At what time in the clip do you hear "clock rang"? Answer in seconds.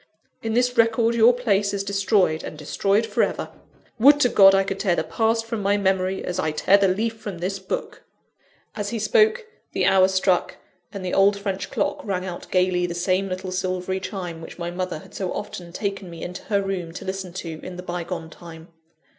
11.69-12.25